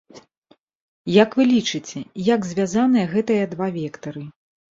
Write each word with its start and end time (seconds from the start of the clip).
Як 1.23 1.35
вы 1.39 1.43
лічыце, 1.51 1.99
як 2.33 2.49
звязаныя 2.51 3.09
гэтыя 3.13 3.43
два 3.55 3.67
вектары? 3.79 4.27